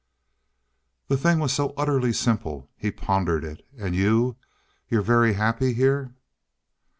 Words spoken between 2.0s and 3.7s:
simple. He pondered it.